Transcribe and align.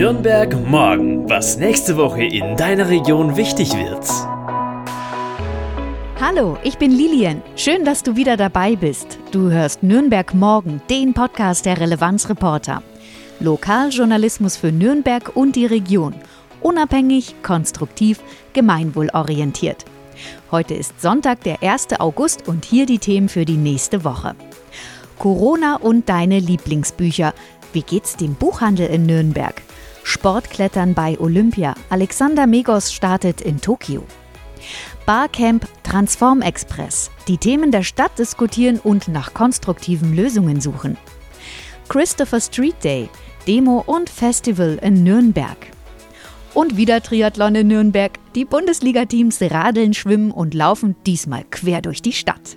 Nürnberg 0.00 0.56
morgen, 0.66 1.28
was 1.28 1.58
nächste 1.58 1.98
Woche 1.98 2.24
in 2.24 2.56
deiner 2.56 2.88
Region 2.88 3.36
wichtig 3.36 3.74
wird. 3.74 4.08
Hallo, 6.18 6.56
ich 6.62 6.78
bin 6.78 6.90
Lilian. 6.90 7.42
Schön, 7.54 7.84
dass 7.84 8.02
du 8.02 8.16
wieder 8.16 8.38
dabei 8.38 8.76
bist. 8.76 9.18
Du 9.30 9.50
hörst 9.50 9.82
Nürnberg 9.82 10.32
morgen, 10.32 10.80
den 10.88 11.12
Podcast 11.12 11.66
der 11.66 11.78
Relevanzreporter. 11.78 12.82
Lokaljournalismus 13.40 14.56
für 14.56 14.72
Nürnberg 14.72 15.36
und 15.36 15.54
die 15.54 15.66
Region. 15.66 16.14
Unabhängig, 16.62 17.34
konstruktiv, 17.42 18.20
gemeinwohlorientiert. 18.54 19.84
Heute 20.50 20.72
ist 20.72 20.98
Sonntag, 20.98 21.42
der 21.42 21.62
1. 21.62 22.00
August 22.00 22.48
und 22.48 22.64
hier 22.64 22.86
die 22.86 23.00
Themen 23.00 23.28
für 23.28 23.44
die 23.44 23.58
nächste 23.58 24.02
Woche. 24.02 24.34
Corona 25.18 25.76
und 25.76 26.08
deine 26.08 26.38
Lieblingsbücher. 26.38 27.34
Wie 27.74 27.82
geht's 27.82 28.16
dem 28.16 28.34
Buchhandel 28.34 28.86
in 28.86 29.04
Nürnberg? 29.04 29.60
Sportklettern 30.02 30.94
bei 30.94 31.18
Olympia. 31.20 31.74
Alexander 31.90 32.46
Megos 32.46 32.92
startet 32.92 33.40
in 33.40 33.60
Tokio. 33.60 34.04
Barcamp 35.06 35.66
Transform 35.82 36.42
Express. 36.42 37.10
Die 37.28 37.38
Themen 37.38 37.70
der 37.70 37.82
Stadt 37.82 38.18
diskutieren 38.18 38.78
und 38.78 39.08
nach 39.08 39.34
konstruktiven 39.34 40.14
Lösungen 40.14 40.60
suchen. 40.60 40.96
Christopher 41.88 42.40
Street 42.40 42.82
Day. 42.84 43.08
Demo 43.46 43.82
und 43.86 44.10
Festival 44.10 44.78
in 44.82 45.02
Nürnberg. 45.02 45.56
Und 46.54 46.76
wieder 46.76 47.02
Triathlon 47.02 47.54
in 47.54 47.68
Nürnberg. 47.68 48.12
Die 48.34 48.44
Bundesliga-Teams 48.44 49.40
radeln, 49.42 49.94
schwimmen 49.94 50.30
und 50.30 50.54
laufen 50.54 50.96
diesmal 51.06 51.44
quer 51.50 51.80
durch 51.80 52.02
die 52.02 52.12
Stadt. 52.12 52.56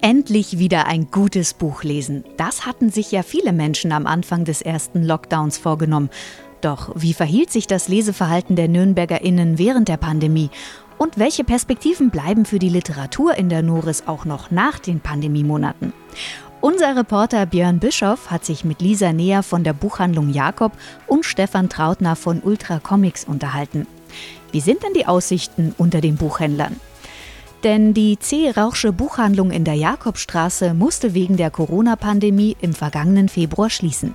Endlich 0.00 0.58
wieder 0.58 0.86
ein 0.86 1.12
gutes 1.12 1.54
Buch 1.54 1.84
lesen. 1.84 2.24
Das 2.36 2.66
hatten 2.66 2.90
sich 2.90 3.12
ja 3.12 3.22
viele 3.22 3.52
Menschen 3.52 3.92
am 3.92 4.06
Anfang 4.06 4.44
des 4.44 4.60
ersten 4.60 5.04
Lockdowns 5.04 5.58
vorgenommen. 5.58 6.10
Doch 6.62 6.92
wie 6.94 7.12
verhielt 7.12 7.50
sich 7.50 7.66
das 7.66 7.88
Leseverhalten 7.88 8.56
der 8.56 8.68
NürnbergerInnen 8.68 9.58
während 9.58 9.88
der 9.88 9.96
Pandemie? 9.96 10.48
Und 10.96 11.18
welche 11.18 11.42
Perspektiven 11.42 12.10
bleiben 12.10 12.44
für 12.44 12.60
die 12.60 12.68
Literatur 12.68 13.34
in 13.34 13.48
der 13.48 13.62
Noris 13.62 14.04
auch 14.06 14.24
noch 14.24 14.52
nach 14.52 14.78
den 14.78 15.00
Pandemiemonaten? 15.00 15.92
Unser 16.60 16.94
Reporter 16.94 17.44
Björn 17.46 17.80
Bischoff 17.80 18.30
hat 18.30 18.44
sich 18.44 18.64
mit 18.64 18.80
Lisa 18.80 19.12
Neher 19.12 19.42
von 19.42 19.64
der 19.64 19.72
Buchhandlung 19.72 20.30
Jakob 20.30 20.70
und 21.08 21.24
Stefan 21.24 21.68
Trautner 21.68 22.14
von 22.14 22.40
Ultra 22.40 22.78
Comics 22.78 23.24
unterhalten. 23.24 23.88
Wie 24.52 24.60
sind 24.60 24.84
denn 24.84 24.94
die 24.94 25.06
Aussichten 25.06 25.74
unter 25.76 26.00
den 26.00 26.14
Buchhändlern? 26.14 26.78
Denn 27.64 27.94
die 27.94 28.16
C. 28.20 28.50
Rauchsche 28.50 28.92
Buchhandlung 28.92 29.50
in 29.50 29.64
der 29.64 29.74
Jakobstraße 29.74 30.74
musste 30.74 31.14
wegen 31.14 31.36
der 31.36 31.50
Corona-Pandemie 31.50 32.56
im 32.60 32.74
vergangenen 32.74 33.28
Februar 33.28 33.70
schließen. 33.70 34.14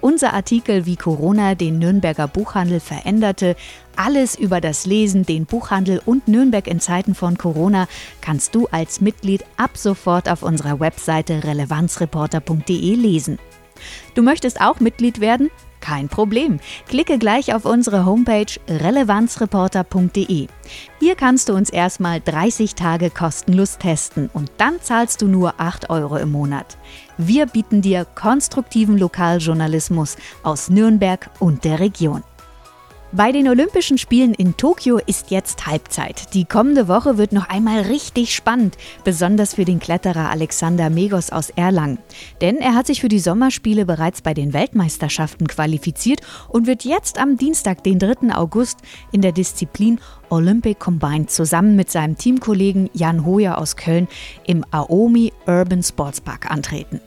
Unser 0.00 0.34
Artikel, 0.34 0.86
wie 0.86 0.96
Corona 0.96 1.54
den 1.54 1.78
Nürnberger 1.78 2.28
Buchhandel 2.28 2.80
veränderte, 2.80 3.56
alles 3.96 4.38
über 4.38 4.60
das 4.60 4.86
Lesen, 4.86 5.24
den 5.24 5.46
Buchhandel 5.46 6.00
und 6.04 6.28
Nürnberg 6.28 6.66
in 6.66 6.80
Zeiten 6.80 7.14
von 7.14 7.38
Corona 7.38 7.88
kannst 8.20 8.54
du 8.54 8.66
als 8.70 9.00
Mitglied 9.00 9.44
ab 9.56 9.76
sofort 9.76 10.28
auf 10.28 10.42
unserer 10.42 10.80
Webseite 10.80 11.42
relevanzreporter.de 11.44 12.94
lesen. 12.94 13.38
Du 14.14 14.22
möchtest 14.22 14.60
auch 14.60 14.80
Mitglied 14.80 15.20
werden? 15.20 15.50
Kein 15.86 16.08
Problem. 16.08 16.58
Klicke 16.88 17.16
gleich 17.16 17.54
auf 17.54 17.64
unsere 17.64 18.04
Homepage 18.04 18.46
relevanzreporter.de. 18.68 20.48
Hier 20.98 21.14
kannst 21.14 21.48
du 21.48 21.52
uns 21.52 21.70
erstmal 21.70 22.20
30 22.20 22.74
Tage 22.74 23.08
kostenlos 23.08 23.78
testen 23.78 24.28
und 24.32 24.50
dann 24.58 24.80
zahlst 24.80 25.22
du 25.22 25.28
nur 25.28 25.54
8 25.58 25.88
Euro 25.88 26.16
im 26.16 26.32
Monat. 26.32 26.76
Wir 27.18 27.46
bieten 27.46 27.82
dir 27.82 28.04
konstruktiven 28.04 28.98
Lokaljournalismus 28.98 30.16
aus 30.42 30.70
Nürnberg 30.70 31.30
und 31.38 31.62
der 31.62 31.78
Region. 31.78 32.24
Bei 33.12 33.30
den 33.30 33.48
Olympischen 33.48 33.98
Spielen 33.98 34.34
in 34.34 34.56
Tokio 34.56 34.98
ist 34.98 35.30
jetzt 35.30 35.68
Halbzeit. 35.68 36.34
Die 36.34 36.44
kommende 36.44 36.88
Woche 36.88 37.18
wird 37.18 37.32
noch 37.32 37.48
einmal 37.48 37.82
richtig 37.82 38.34
spannend, 38.34 38.76
besonders 39.04 39.54
für 39.54 39.64
den 39.64 39.78
Kletterer 39.78 40.28
Alexander 40.28 40.90
Megos 40.90 41.30
aus 41.30 41.50
Erlangen. 41.50 41.98
Denn 42.40 42.56
er 42.56 42.74
hat 42.74 42.88
sich 42.88 43.00
für 43.00 43.08
die 43.08 43.20
Sommerspiele 43.20 43.86
bereits 43.86 44.22
bei 44.22 44.34
den 44.34 44.52
Weltmeisterschaften 44.52 45.46
qualifiziert 45.46 46.20
und 46.48 46.66
wird 46.66 46.84
jetzt 46.84 47.18
am 47.18 47.36
Dienstag, 47.36 47.84
den 47.84 48.00
3. 48.00 48.34
August, 48.34 48.80
in 49.12 49.20
der 49.20 49.32
Disziplin 49.32 50.00
Olympic 50.28 50.80
Combined 50.80 51.30
zusammen 51.30 51.76
mit 51.76 51.90
seinem 51.90 52.18
Teamkollegen 52.18 52.90
Jan 52.92 53.24
Hoyer 53.24 53.58
aus 53.58 53.76
Köln 53.76 54.08
im 54.46 54.64
Aomi 54.72 55.32
Urban 55.46 55.84
Sports 55.84 56.20
Park 56.20 56.50
antreten. 56.50 57.00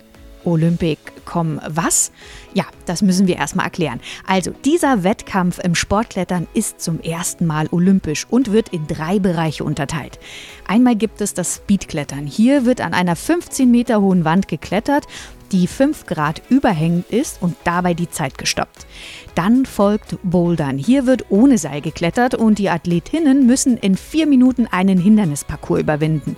Olympic 0.49 0.99
kommen 1.25 1.59
was? 1.67 2.11
Ja, 2.53 2.65
das 2.85 3.01
müssen 3.01 3.27
wir 3.27 3.37
erstmal 3.37 3.65
erklären. 3.65 3.99
Also, 4.25 4.51
dieser 4.65 5.03
Wettkampf 5.03 5.59
im 5.59 5.75
Sportklettern 5.75 6.47
ist 6.53 6.81
zum 6.81 6.99
ersten 7.01 7.45
Mal 7.45 7.67
olympisch 7.71 8.25
und 8.29 8.51
wird 8.51 8.69
in 8.69 8.87
drei 8.87 9.19
Bereiche 9.19 9.63
unterteilt. 9.63 10.19
Einmal 10.67 10.95
gibt 10.95 11.21
es 11.21 11.33
das 11.33 11.57
Speedklettern. 11.57 12.25
Hier 12.25 12.65
wird 12.65 12.81
an 12.81 12.93
einer 12.93 13.15
15 13.15 13.69
Meter 13.69 14.01
hohen 14.01 14.25
Wand 14.25 14.47
geklettert, 14.47 15.05
die 15.51 15.67
5 15.67 16.05
Grad 16.05 16.41
überhängend 16.49 17.09
ist 17.09 17.41
und 17.41 17.55
dabei 17.63 17.93
die 17.93 18.09
Zeit 18.09 18.37
gestoppt. 18.37 18.85
Dann 19.35 19.65
folgt 19.65 20.17
Bouldern. 20.23 20.77
Hier 20.77 21.05
wird 21.05 21.25
ohne 21.29 21.57
Seil 21.57 21.81
geklettert 21.81 22.35
und 22.35 22.59
die 22.59 22.69
Athletinnen 22.69 23.45
müssen 23.45 23.77
in 23.77 23.97
vier 23.97 24.27
Minuten 24.27 24.67
einen 24.67 24.99
Hindernisparcours 24.99 25.81
überwinden. 25.81 26.37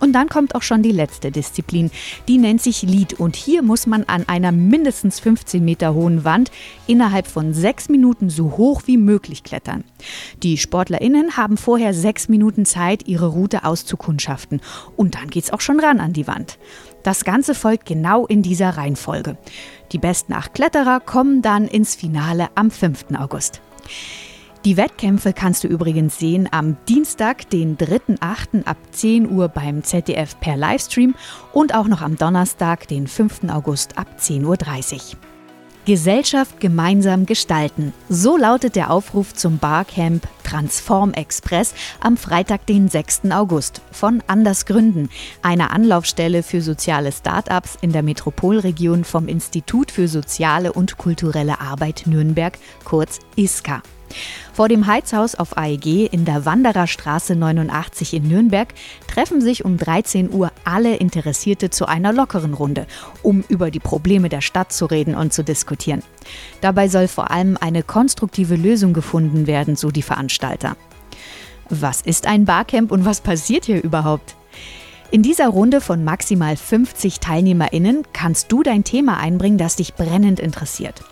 Und 0.00 0.12
dann 0.14 0.28
kommt 0.28 0.54
auch 0.54 0.62
schon 0.62 0.82
die 0.82 0.92
letzte 0.92 1.30
Disziplin. 1.30 1.90
Die 2.26 2.38
nennt 2.38 2.62
sich 2.62 2.82
Lead. 2.82 3.14
Und 3.14 3.36
hier 3.36 3.62
muss 3.62 3.86
man 3.86 4.04
an 4.04 4.28
einer 4.28 4.50
mindestens 4.50 5.20
15 5.20 5.64
Meter 5.64 5.94
hohen 5.94 6.24
Wand 6.24 6.50
innerhalb 6.86 7.26
von 7.26 7.52
sechs 7.52 7.88
Minuten 7.88 8.30
so 8.30 8.56
hoch 8.56 8.82
wie 8.86 8.96
möglich 8.96 9.44
klettern. 9.44 9.84
Die 10.42 10.56
SportlerInnen 10.56 11.36
haben 11.36 11.56
vorher 11.56 11.94
sechs 11.94 12.28
Minuten 12.28 12.64
Zeit, 12.64 13.06
ihre 13.06 13.28
Route 13.28 13.64
auszukundschaften. 13.64 14.60
Und 14.96 15.14
dann 15.14 15.28
geht's 15.28 15.52
auch 15.52 15.60
schon 15.60 15.78
ran 15.78 16.00
an 16.00 16.12
die 16.12 16.26
Wand. 16.26 16.58
Das 17.02 17.24
Ganze 17.24 17.54
folgt 17.54 17.86
genau 17.86 18.26
in 18.26 18.42
dieser 18.42 18.70
Reihenfolge. 18.70 19.36
Die 19.92 19.98
besten 19.98 20.32
acht 20.32 20.54
Kletterer 20.54 21.00
kommen 21.00 21.42
dann 21.42 21.66
ins 21.66 21.94
Finale 21.94 22.48
am 22.54 22.70
5. 22.70 23.06
August. 23.18 23.60
Die 24.66 24.76
Wettkämpfe 24.76 25.32
kannst 25.32 25.64
du 25.64 25.68
übrigens 25.68 26.18
sehen 26.18 26.46
am 26.50 26.76
Dienstag, 26.86 27.48
den 27.48 27.78
3.8. 27.78 28.66
ab 28.66 28.76
10 28.90 29.30
Uhr 29.30 29.48
beim 29.48 29.82
ZDF 29.82 30.38
per 30.38 30.58
Livestream 30.58 31.14
und 31.54 31.74
auch 31.74 31.88
noch 31.88 32.02
am 32.02 32.18
Donnerstag, 32.18 32.86
den 32.86 33.06
5. 33.06 33.44
August 33.48 33.96
ab 33.96 34.06
10.30 34.20 34.44
Uhr. 34.44 35.18
Gesellschaft 35.86 36.60
gemeinsam 36.60 37.24
gestalten. 37.24 37.94
So 38.10 38.36
lautet 38.36 38.76
der 38.76 38.90
Aufruf 38.90 39.32
zum 39.32 39.56
Barcamp 39.56 40.28
Transform 40.44 41.14
Express 41.14 41.72
am 42.00 42.18
Freitag, 42.18 42.66
den 42.66 42.90
6. 42.90 43.30
August 43.30 43.80
von 43.92 44.22
Anders 44.26 44.66
Gründen, 44.66 45.08
einer 45.40 45.70
Anlaufstelle 45.70 46.42
für 46.42 46.60
soziale 46.60 47.12
Start-ups 47.12 47.78
in 47.80 47.92
der 47.92 48.02
Metropolregion 48.02 49.04
vom 49.04 49.26
Institut 49.26 49.90
für 49.90 50.06
soziale 50.06 50.74
und 50.74 50.98
kulturelle 50.98 51.62
Arbeit 51.62 52.02
Nürnberg, 52.04 52.58
kurz 52.84 53.20
ISKA. 53.36 53.80
Vor 54.52 54.68
dem 54.68 54.86
Heizhaus 54.86 55.34
auf 55.34 55.56
AEG 55.56 56.06
in 56.12 56.24
der 56.24 56.44
Wandererstraße 56.44 57.36
89 57.36 58.14
in 58.14 58.28
Nürnberg 58.28 58.68
treffen 59.06 59.40
sich 59.40 59.64
um 59.64 59.76
13 59.76 60.32
Uhr 60.32 60.52
alle 60.64 60.96
Interessierte 60.96 61.70
zu 61.70 61.86
einer 61.86 62.12
lockeren 62.12 62.54
Runde, 62.54 62.86
um 63.22 63.44
über 63.48 63.70
die 63.70 63.80
Probleme 63.80 64.28
der 64.28 64.40
Stadt 64.40 64.72
zu 64.72 64.86
reden 64.86 65.14
und 65.14 65.32
zu 65.32 65.44
diskutieren. 65.44 66.02
Dabei 66.60 66.88
soll 66.88 67.08
vor 67.08 67.30
allem 67.30 67.56
eine 67.60 67.82
konstruktive 67.82 68.56
Lösung 68.56 68.92
gefunden 68.92 69.46
werden, 69.46 69.76
so 69.76 69.90
die 69.90 70.02
Veranstalter. 70.02 70.76
Was 71.68 72.00
ist 72.00 72.26
ein 72.26 72.44
Barcamp 72.44 72.90
und 72.90 73.04
was 73.04 73.20
passiert 73.20 73.64
hier 73.64 73.82
überhaupt? 73.82 74.34
In 75.12 75.22
dieser 75.24 75.48
Runde 75.48 75.80
von 75.80 76.04
maximal 76.04 76.56
50 76.56 77.18
TeilnehmerInnen 77.18 78.04
kannst 78.12 78.52
du 78.52 78.62
dein 78.62 78.84
Thema 78.84 79.16
einbringen, 79.16 79.58
das 79.58 79.74
dich 79.74 79.94
brennend 79.94 80.38
interessiert. 80.38 81.02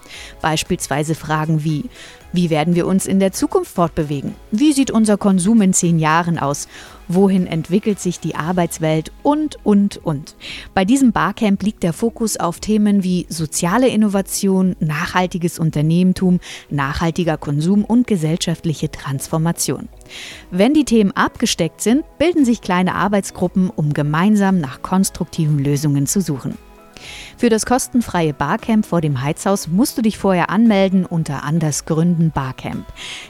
Beispielsweise 0.41 1.17
Fragen 1.17 1.65
wie: 1.65 1.87
Wie 2.33 2.51
werden 2.51 2.75
wir 2.75 2.87
uns 2.87 3.07
in 3.07 3.21
der 3.21 3.33
Zukunft 3.33 3.75
fortbewegen? 3.75 4.35
Wie 4.51 4.75
sieht 4.75 4.91
unser 4.91 5.17
Konsum 5.17 5.63
in 5.63 5.73
zehn 5.73 5.99
Jahren 5.99 6.39
aus? 6.39 6.69
Wohin 7.09 7.47
entwickelt 7.47 8.01
sich 8.01 8.21
die 8.21 8.35
Arbeitswelt? 8.35 9.13
Und, 9.23 9.57
und, 9.65 9.97
und. 10.05 10.37
Bei 10.75 10.85
diesem 10.85 11.13
Barcamp 11.13 11.63
liegt 11.63 11.83
der 11.83 11.95
Fokus 11.95 12.37
auf 12.37 12.61
Themen 12.61 13.03
wie 13.03 13.25
soziale 13.31 13.89
Innovation, 13.89 14.77
nachhaltiges 14.79 15.59
Unternehmertum, 15.59 16.39
nachhaltiger 16.69 17.39
Konsum 17.39 17.83
und 17.83 18.07
gesellschaftliche 18.07 18.91
Transformation. 18.91 19.89
Wenn 20.51 20.75
die 20.75 20.85
Themen 20.85 21.13
abgesteckt 21.13 21.81
sind, 21.81 22.05
bilden 22.19 22.45
sich 22.45 22.61
kleine 22.61 22.95
Arbeitsgruppen, 22.95 23.71
um 23.71 23.95
gemeinsam 23.95 24.61
nach 24.61 24.83
konstruktiven 24.83 25.59
Lösungen 25.59 26.07
zu 26.07 26.21
suchen. 26.21 26.59
Für 27.37 27.49
das 27.49 27.67
kostenfreie 27.67 28.35
Barcamp 28.35 28.87
vor 28.87 29.01
dem 29.01 29.23
Heizhaus 29.23 29.69
musst 29.69 29.99
du 29.99 30.03
dich 30.03 30.19
vorher 30.19 30.51
anmelden 30.51 31.07
unter 31.07 31.45
Anders 31.45 31.85
Gründen 31.85 32.31
Barcamp. 32.31 32.87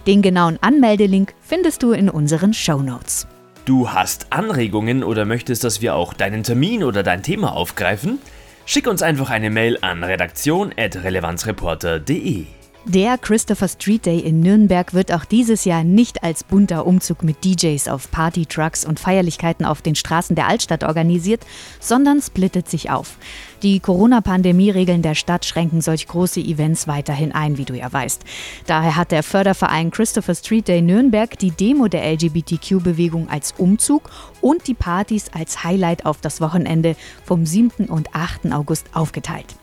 Den 0.06 0.22
genauen 0.22 0.58
Anmeldelink 0.60 1.34
findest 1.40 1.82
du 1.82 1.90
in 1.92 2.08
unseren 2.08 2.54
Show 2.54 2.80
Notes. 2.82 3.26
Du 3.64 3.90
hast 3.90 4.32
Anregungen 4.32 5.02
oder 5.04 5.26
möchtest, 5.26 5.64
dass 5.64 5.82
wir 5.82 5.94
auch 5.94 6.14
deinen 6.14 6.42
Termin 6.42 6.82
oder 6.82 7.02
dein 7.02 7.22
Thema 7.22 7.52
aufgreifen? 7.52 8.18
Schick 8.64 8.86
uns 8.86 9.02
einfach 9.02 9.28
eine 9.30 9.50
Mail 9.50 9.76
an 9.82 10.02
redaktion.relevanzreporter.de. 10.04 12.46
Der 12.84 13.18
Christopher 13.18 13.68
Street 13.68 14.06
Day 14.06 14.20
in 14.20 14.40
Nürnberg 14.40 14.94
wird 14.94 15.12
auch 15.12 15.24
dieses 15.24 15.64
Jahr 15.64 15.84
nicht 15.84 16.22
als 16.22 16.42
bunter 16.42 16.86
Umzug 16.86 17.22
mit 17.22 17.44
DJs 17.44 17.88
auf 17.88 18.10
Partytrucks 18.10 18.84
und 18.84 18.98
Feierlichkeiten 18.98 19.66
auf 19.66 19.82
den 19.82 19.94
Straßen 19.94 20.34
der 20.36 20.46
Altstadt 20.46 20.84
organisiert, 20.84 21.44
sondern 21.80 22.22
splittet 22.22 22.68
sich 22.68 22.90
auf. 22.90 23.18
Die 23.62 23.80
Corona-Pandemie-Regeln 23.80 25.02
der 25.02 25.16
Stadt 25.16 25.44
schränken 25.44 25.82
solch 25.82 26.06
große 26.06 26.40
Events 26.40 26.86
weiterhin 26.86 27.32
ein, 27.32 27.58
wie 27.58 27.64
du 27.64 27.74
ja 27.74 27.92
weißt. 27.92 28.22
Daher 28.66 28.96
hat 28.96 29.10
der 29.10 29.22
Förderverein 29.22 29.90
Christopher 29.90 30.36
Street 30.36 30.68
Day 30.68 30.80
Nürnberg 30.80 31.36
die 31.38 31.50
Demo 31.50 31.88
der 31.88 32.10
LGBTQ-Bewegung 32.12 33.28
als 33.28 33.52
Umzug 33.58 34.08
und 34.40 34.66
die 34.66 34.74
Partys 34.74 35.26
als 35.34 35.62
Highlight 35.64 36.06
auf 36.06 36.20
das 36.20 36.40
Wochenende 36.40 36.96
vom 37.24 37.44
7. 37.44 37.86
und 37.86 38.14
8. 38.14 38.52
August 38.52 38.86
aufgeteilt. 38.94 39.56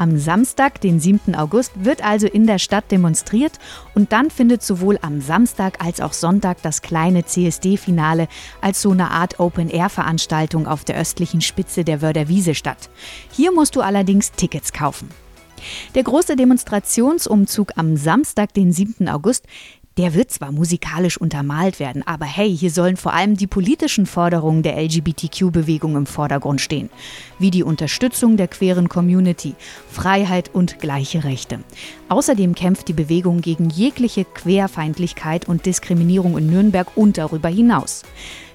Am 0.00 0.18
Samstag, 0.18 0.80
den 0.80 0.98
7. 0.98 1.34
August, 1.34 1.72
wird 1.84 2.02
also 2.02 2.26
in 2.26 2.46
der 2.46 2.58
Stadt 2.58 2.90
demonstriert 2.90 3.58
und 3.94 4.12
dann 4.12 4.30
findet 4.30 4.62
sowohl 4.62 4.98
am 5.02 5.20
Samstag 5.20 5.84
als 5.84 6.00
auch 6.00 6.14
Sonntag 6.14 6.62
das 6.62 6.80
kleine 6.80 7.26
CSD-Finale 7.26 8.26
als 8.62 8.80
so 8.80 8.92
eine 8.92 9.10
Art 9.10 9.38
Open-Air-Veranstaltung 9.38 10.66
auf 10.66 10.84
der 10.84 10.96
östlichen 10.96 11.42
Spitze 11.42 11.84
der 11.84 12.00
Wörderwiese 12.00 12.54
statt. 12.54 12.88
Hier 13.30 13.52
musst 13.52 13.76
du 13.76 13.82
allerdings 13.82 14.32
Tickets 14.32 14.72
kaufen. 14.72 15.10
Der 15.94 16.02
große 16.02 16.34
Demonstrationsumzug 16.34 17.72
am 17.76 17.98
Samstag, 17.98 18.54
den 18.54 18.72
7. 18.72 19.06
August, 19.06 19.44
der 19.96 20.14
wird 20.14 20.30
zwar 20.30 20.52
musikalisch 20.52 21.18
untermalt 21.18 21.80
werden, 21.80 22.06
aber 22.06 22.24
hey, 22.24 22.56
hier 22.56 22.70
sollen 22.70 22.96
vor 22.96 23.12
allem 23.12 23.36
die 23.36 23.46
politischen 23.46 24.06
Forderungen 24.06 24.62
der 24.62 24.80
LGBTQ-Bewegung 24.80 25.96
im 25.96 26.06
Vordergrund 26.06 26.60
stehen, 26.60 26.90
wie 27.38 27.50
die 27.50 27.64
Unterstützung 27.64 28.36
der 28.36 28.48
queeren 28.48 28.88
Community, 28.88 29.54
Freiheit 29.90 30.54
und 30.54 30.78
gleiche 30.78 31.24
Rechte. 31.24 31.60
Außerdem 32.08 32.54
kämpft 32.54 32.88
die 32.88 32.92
Bewegung 32.92 33.40
gegen 33.40 33.68
jegliche 33.68 34.24
Querfeindlichkeit 34.24 35.48
und 35.48 35.66
Diskriminierung 35.66 36.38
in 36.38 36.46
Nürnberg 36.48 36.96
und 36.96 37.18
darüber 37.18 37.48
hinaus. 37.48 38.02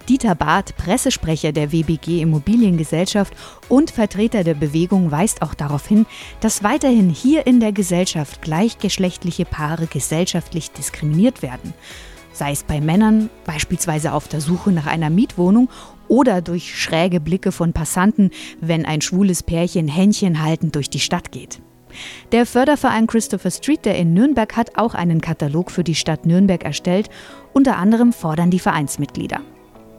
Dieter 0.08 0.36
Barth, 0.36 0.76
Pressesprecher 0.78 1.52
der 1.52 1.72
WBG 1.72 2.22
Immobiliengesellschaft 2.22 3.34
und 3.70 3.90
Vertreter 3.90 4.44
der 4.44 4.54
Bewegung, 4.54 5.10
weist 5.10 5.42
auch 5.42 5.56
darauf 5.56 5.88
hin, 5.88 6.06
dass 6.42 6.64
weiterhin 6.64 7.10
hier 7.10 7.48
in 7.48 7.60
der 7.60 7.72
Gesellschaft 7.72 8.42
gleichgeschlechtliche 8.42 9.46
Paare 9.46 9.88
gesellschaftlich 9.88 10.72
diskriminiert 10.72 11.42
werden. 11.42 11.74
Sei 12.34 12.52
es 12.52 12.64
bei 12.64 12.82
Männern, 12.82 13.30
beispielsweise 13.46 14.14
auf 14.14 14.28
der 14.28 14.42
Suche 14.42 14.72
nach 14.72 14.86
einer 14.86 15.10
Mietwohnung 15.10 15.70
oder 16.08 16.42
durch 16.42 16.80
schräge 16.80 17.20
Blicke 17.20 17.52
von 17.52 17.74
Passanten, 17.74 18.30
wenn 18.62 18.86
ein 18.86 19.02
schwules 19.02 19.42
Pärchen 19.42 19.88
Händchen 19.88 20.44
haltend 20.44 20.76
durch 20.76 20.90
die 20.90 21.00
Stadt 21.00 21.32
geht. 21.32 21.62
Der 22.32 22.46
Förderverein 22.46 23.08
Christopher 23.08 23.52
Street, 23.52 23.86
der 23.86 23.96
in 23.96 24.14
Nürnberg 24.14 24.56
hat 24.56 24.78
auch 24.78 24.94
einen 24.94 25.22
Katalog 25.22 25.72
für 25.72 25.84
die 25.84 25.96
Stadt 25.96 26.26
Nürnberg 26.26 26.64
erstellt. 26.64 27.10
Unter 27.54 27.78
anderem 27.78 28.14
fordern 28.14 28.52
die 28.52 28.60
Vereinsmitglieder. 28.60 29.42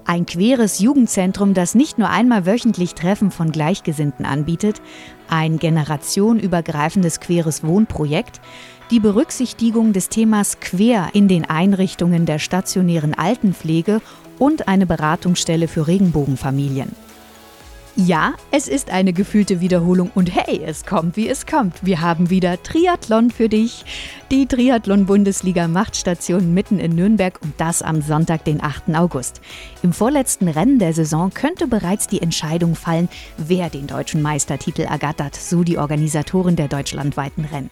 Ein 0.09 0.25
queres 0.25 0.79
Jugendzentrum, 0.79 1.53
das 1.53 1.75
nicht 1.75 1.99
nur 1.99 2.09
einmal 2.09 2.47
wöchentlich 2.47 2.95
Treffen 2.95 3.33
von 3.33 3.51
Gleichgesinnten 3.51 4.25
anbietet, 4.25 4.81
ein 5.29 5.59
generationenübergreifendes 5.59 7.19
queres 7.19 7.65
Wohnprojekt, 7.65 8.41
die 8.93 9.01
Berücksichtigung 9.01 9.93
des 9.93 10.09
Themas 10.09 10.61
Quer 10.61 11.09
in 11.13 11.27
den 11.27 11.45
Einrichtungen 11.45 12.25
der 12.25 12.39
stationären 12.39 13.15
Altenpflege 13.15 14.01
und 14.39 14.69
eine 14.69 14.87
Beratungsstelle 14.87 15.67
für 15.67 15.89
Regenbogenfamilien. 15.89 16.93
Ja, 17.99 18.35
es 18.51 18.69
ist 18.69 18.91
eine 18.91 19.15
gefühlte 19.15 19.61
Wiederholung 19.61 20.11
und 20.15 20.33
hey, 20.33 20.61
es 20.65 20.85
kommt, 20.85 21.17
wie 21.17 21.29
es 21.29 21.47
kommt. 21.47 21.75
Wir 21.81 22.03
haben 22.03 22.29
wieder 22.29 22.63
Triathlon 22.63 23.31
für 23.31 23.49
dich. 23.49 23.87
Die 24.33 24.47
Triathlon-Bundesliga 24.47 25.69
macht 25.69 25.95
Station 25.95 26.53
mitten 26.53 26.81
in 26.81 26.97
Nürnberg 26.97 27.39
und 27.43 27.55
das 27.59 27.81
am 27.81 28.03
Sonntag, 28.03 28.45
den 28.45 28.61
8. 28.61 28.97
August. 28.97 29.41
Im 29.85 29.93
vorletzten 29.93 30.49
Rennen 30.49 30.81
der 30.81 30.93
Saison 30.95 31.31
könnte 31.33 31.69
bereits 31.69 32.09
die 32.09 32.21
Entscheidung 32.21 32.75
fallen, 32.75 33.09
wer 33.37 33.71
den 33.71 33.87
deutschen 33.87 34.23
Meistertitel 34.23 34.83
ergattert, 34.83 35.37
so 35.37 35.63
die 35.63 35.79
Organisatoren 35.79 36.57
der 36.57 36.67
deutschlandweiten 36.67 37.45
Rennen. 37.45 37.71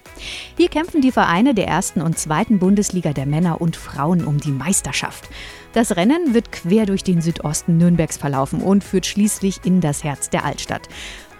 Hier 0.57 0.69
kämpfen 0.69 1.01
die 1.01 1.11
Vereine 1.11 1.55
der 1.55 1.67
ersten 1.67 2.01
und 2.01 2.21
zweiten 2.21 2.61
Bundesliga 2.61 3.13
der 3.13 3.27
Männer 3.27 3.61
und 3.61 3.75
Frauen 3.75 4.25
um 4.25 4.39
die 4.39 4.53
Meisterschaft. 4.53 5.29
Das 5.73 5.97
Rennen 5.97 6.35
wird 6.35 6.53
quer 6.53 6.87
durch 6.87 7.03
den 7.03 7.21
Südosten 7.21 7.79
Nürnbergs 7.79 8.17
verlaufen 8.17 8.63
und 8.63 8.85
führt 8.85 9.07
schließlich 9.07 9.63
in 9.65 9.81
das 9.81 10.05
Herz 10.05 10.31
der 10.31 10.45
Altstadt. 10.45 10.89